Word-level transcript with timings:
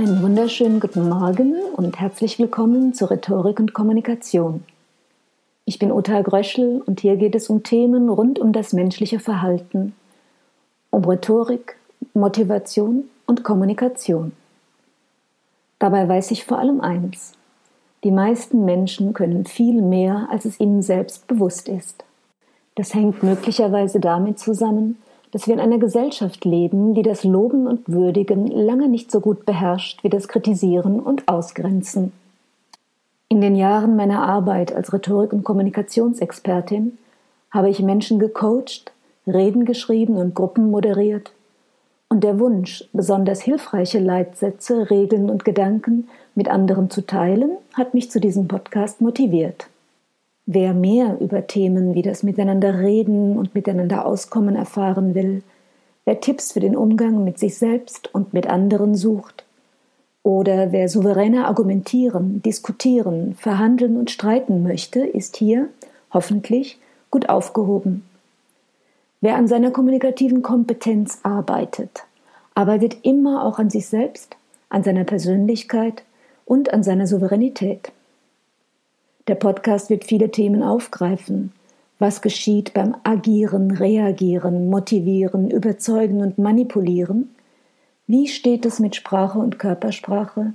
Einen 0.00 0.22
wunderschönen 0.22 0.80
guten 0.80 1.10
Morgen 1.10 1.54
und 1.76 2.00
herzlich 2.00 2.38
willkommen 2.38 2.94
zu 2.94 3.10
Rhetorik 3.10 3.60
und 3.60 3.74
Kommunikation. 3.74 4.64
Ich 5.66 5.78
bin 5.78 5.92
Uta 5.92 6.22
Gröschel 6.22 6.82
und 6.86 7.00
hier 7.00 7.16
geht 7.16 7.34
es 7.34 7.50
um 7.50 7.64
Themen 7.64 8.08
rund 8.08 8.38
um 8.38 8.54
das 8.54 8.72
menschliche 8.72 9.20
Verhalten, 9.20 9.94
um 10.88 11.04
Rhetorik, 11.04 11.76
Motivation 12.14 13.10
und 13.26 13.44
Kommunikation. 13.44 14.32
Dabei 15.78 16.08
weiß 16.08 16.30
ich 16.30 16.46
vor 16.46 16.58
allem 16.58 16.80
eins. 16.80 17.34
Die 18.02 18.10
meisten 18.10 18.64
Menschen 18.64 19.12
können 19.12 19.44
viel 19.44 19.82
mehr, 19.82 20.28
als 20.30 20.46
es 20.46 20.58
ihnen 20.60 20.80
selbst 20.80 21.26
bewusst 21.26 21.68
ist. 21.68 22.04
Das 22.74 22.94
hängt 22.94 23.22
möglicherweise 23.22 24.00
damit 24.00 24.38
zusammen, 24.38 24.96
dass 25.32 25.46
wir 25.46 25.54
in 25.54 25.60
einer 25.60 25.78
Gesellschaft 25.78 26.44
leben, 26.44 26.94
die 26.94 27.02
das 27.02 27.24
Loben 27.24 27.66
und 27.66 27.88
Würdigen 27.88 28.46
lange 28.46 28.88
nicht 28.88 29.10
so 29.10 29.20
gut 29.20 29.44
beherrscht 29.46 30.02
wie 30.02 30.08
das 30.08 30.28
Kritisieren 30.28 31.00
und 31.00 31.28
Ausgrenzen. 31.28 32.12
In 33.28 33.40
den 33.40 33.54
Jahren 33.54 33.94
meiner 33.94 34.22
Arbeit 34.22 34.74
als 34.74 34.92
Rhetorik- 34.92 35.32
und 35.32 35.44
Kommunikationsexpertin 35.44 36.98
habe 37.50 37.70
ich 37.70 37.80
Menschen 37.80 38.18
gecoacht, 38.18 38.92
Reden 39.26 39.64
geschrieben 39.64 40.16
und 40.16 40.34
Gruppen 40.34 40.70
moderiert. 40.70 41.32
Und 42.08 42.24
der 42.24 42.40
Wunsch, 42.40 42.88
besonders 42.92 43.40
hilfreiche 43.40 44.00
Leitsätze, 44.00 44.90
Regeln 44.90 45.30
und 45.30 45.44
Gedanken 45.44 46.08
mit 46.34 46.48
anderen 46.48 46.90
zu 46.90 47.06
teilen, 47.06 47.52
hat 47.74 47.94
mich 47.94 48.10
zu 48.10 48.20
diesem 48.20 48.48
Podcast 48.48 49.00
motiviert. 49.00 49.69
Wer 50.46 50.74
mehr 50.74 51.18
über 51.20 51.46
Themen 51.46 51.94
wie 51.94 52.02
das 52.02 52.22
Miteinander 52.22 52.78
reden 52.80 53.36
und 53.36 53.54
miteinander 53.54 54.04
auskommen 54.06 54.56
erfahren 54.56 55.14
will, 55.14 55.42
wer 56.04 56.20
Tipps 56.20 56.52
für 56.52 56.60
den 56.60 56.76
Umgang 56.76 57.24
mit 57.24 57.38
sich 57.38 57.56
selbst 57.56 58.12
und 58.14 58.32
mit 58.32 58.46
anderen 58.46 58.94
sucht, 58.94 59.44
oder 60.22 60.72
wer 60.72 60.88
souveräner 60.88 61.46
argumentieren, 61.46 62.42
diskutieren, 62.42 63.34
verhandeln 63.34 63.96
und 63.96 64.10
streiten 64.10 64.62
möchte, 64.62 65.00
ist 65.00 65.36
hier, 65.36 65.68
hoffentlich, 66.12 66.78
gut 67.10 67.28
aufgehoben. 67.28 68.04
Wer 69.22 69.36
an 69.36 69.48
seiner 69.48 69.70
kommunikativen 69.70 70.42
Kompetenz 70.42 71.20
arbeitet, 71.22 72.04
arbeitet 72.54 72.98
immer 73.02 73.44
auch 73.44 73.58
an 73.58 73.70
sich 73.70 73.86
selbst, 73.86 74.36
an 74.68 74.82
seiner 74.82 75.04
Persönlichkeit 75.04 76.02
und 76.44 76.72
an 76.72 76.82
seiner 76.82 77.06
Souveränität. 77.06 77.92
Der 79.28 79.34
Podcast 79.34 79.90
wird 79.90 80.04
viele 80.04 80.30
Themen 80.30 80.62
aufgreifen. 80.62 81.52
Was 81.98 82.22
geschieht 82.22 82.72
beim 82.72 82.96
Agieren, 83.04 83.70
Reagieren, 83.72 84.70
Motivieren, 84.70 85.50
Überzeugen 85.50 86.22
und 86.22 86.38
Manipulieren? 86.38 87.34
Wie 88.06 88.26
steht 88.26 88.64
es 88.64 88.80
mit 88.80 88.96
Sprache 88.96 89.38
und 89.38 89.58
Körpersprache? 89.58 90.54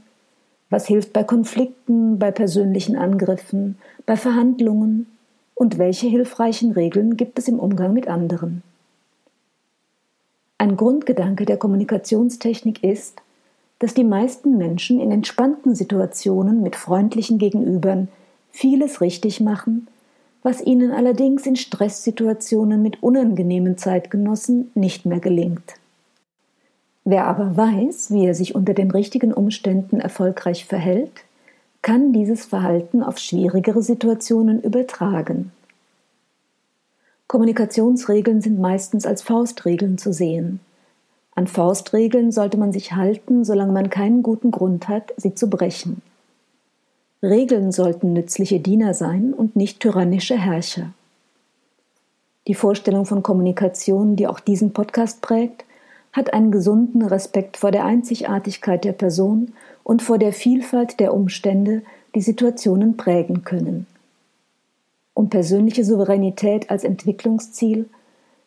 Was 0.69 0.87
hilft 0.87 1.13
bei 1.13 1.23
Konflikten, 1.23 2.17
bei 2.17 2.31
persönlichen 2.31 2.95
Angriffen, 2.95 3.77
bei 4.05 4.17
Verhandlungen? 4.17 5.07
Und 5.53 5.77
welche 5.77 6.07
hilfreichen 6.07 6.71
Regeln 6.71 7.15
gibt 7.15 7.39
es 7.39 7.47
im 7.47 7.59
Umgang 7.59 7.93
mit 7.93 8.07
anderen? 8.07 8.61
Ein 10.57 10.75
Grundgedanke 10.75 11.45
der 11.45 11.57
Kommunikationstechnik 11.57 12.83
ist, 12.83 13.21
dass 13.79 13.93
die 13.93 14.03
meisten 14.03 14.57
Menschen 14.57 14.99
in 14.99 15.11
entspannten 15.11 15.75
Situationen 15.75 16.63
mit 16.63 16.75
freundlichen 16.75 17.37
Gegenübern 17.37 18.07
vieles 18.55 19.01
richtig 19.01 19.41
machen, 19.41 19.87
was 20.41 20.61
ihnen 20.61 20.91
allerdings 20.91 21.45
in 21.45 21.55
Stresssituationen 21.55 22.81
mit 22.81 23.03
unangenehmen 23.03 23.77
Zeitgenossen 23.77 24.71
nicht 24.75 25.05
mehr 25.05 25.19
gelingt. 25.19 25.73
Wer 27.03 27.27
aber 27.27 27.57
weiß, 27.57 28.11
wie 28.11 28.25
er 28.25 28.33
sich 28.33 28.55
unter 28.55 28.73
den 28.73 28.91
richtigen 28.91 29.33
Umständen 29.33 29.99
erfolgreich 29.99 30.65
verhält, 30.65 31.11
kann 31.81 32.13
dieses 32.13 32.45
Verhalten 32.45 33.03
auf 33.03 33.19
schwierigere 33.19 33.83
Situationen 33.83 34.61
übertragen. 34.61 35.51
Kommunikationsregeln 37.27 38.41
sind 38.41 38.59
meistens 38.59 39.05
als 39.05 39.21
Faustregeln 39.21 39.97
zu 39.97 40.13
sehen. 40.13 40.61
An 41.35 41.47
Faustregeln 41.47 42.31
sollte 42.31 42.57
man 42.57 42.71
sich 42.71 42.93
halten, 42.93 43.43
solange 43.43 43.73
man 43.73 43.89
keinen 43.89 44.23
guten 44.23 44.51
Grund 44.51 44.87
hat, 44.87 45.13
sie 45.17 45.35
zu 45.35 45.49
brechen. 45.49 46.01
Regeln 47.29 47.71
sollten 47.71 48.13
nützliche 48.13 48.59
Diener 48.59 48.93
sein 48.93 49.33
und 49.33 49.55
nicht 49.55 49.79
tyrannische 49.79 50.37
Herrscher. 50.37 50.93
Die 52.47 52.53
Vorstellung 52.53 53.05
von 53.05 53.23
Kommunikation, 53.23 54.15
die 54.15 54.27
auch 54.27 54.39
diesen 54.39 54.73
Podcast 54.73 55.21
prägt, 55.21 55.65
hat 56.13 56.33
einen 56.33 56.51
gesunden 56.51 57.01
Respekt 57.01 57.57
vor 57.57 57.71
der 57.71 57.83
Einzigartigkeit 57.85 58.85
der 58.85 58.93
Person 58.93 59.53
und 59.83 60.01
vor 60.01 60.17
der 60.17 60.31
Vielfalt 60.31 60.99
der 60.99 61.13
Umstände, 61.13 61.81
die 62.13 62.21
Situationen 62.21 62.95
prägen 62.95 63.43
können. 63.43 63.87
Um 65.13 65.29
persönliche 65.29 65.83
Souveränität 65.83 66.69
als 66.69 66.83
Entwicklungsziel 66.83 67.89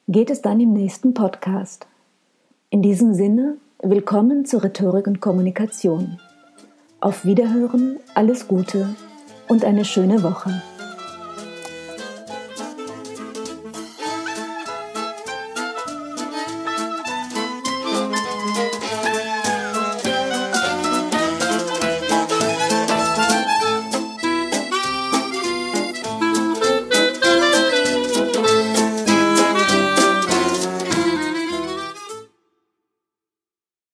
geht 0.06 0.30
es 0.30 0.40
dann 0.40 0.60
im 0.60 0.72
nächsten 0.72 1.14
Podcast. 1.14 1.86
In 2.70 2.82
diesem 2.82 3.14
Sinne, 3.14 3.56
willkommen 3.82 4.44
zur 4.44 4.62
Rhetorik 4.62 5.06
und 5.06 5.20
Kommunikation. 5.20 6.18
Auf 7.00 7.24
Wiederhören, 7.24 8.00
alles 8.16 8.48
Gute 8.48 8.88
und 9.46 9.64
eine 9.64 9.84
schöne 9.84 10.24
Woche. 10.24 10.62